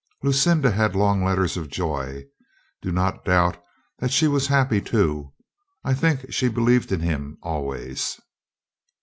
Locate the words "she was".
4.09-4.47